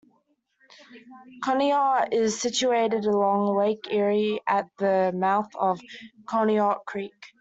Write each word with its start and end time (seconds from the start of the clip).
Conneaut 1.45 2.11
is 2.11 2.41
situated 2.41 3.05
along 3.05 3.55
Lake 3.55 3.85
Erie 3.91 4.41
at 4.47 4.67
the 4.79 5.11
mouth 5.15 5.55
of 5.55 5.79
Conneaut 6.25 6.85
Creek. 6.87 7.13